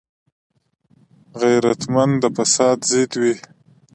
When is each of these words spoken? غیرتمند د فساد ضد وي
غیرتمند 1.41 2.13
د 2.21 2.25
فساد 2.37 2.77
ضد 2.89 3.11
وي 3.21 3.35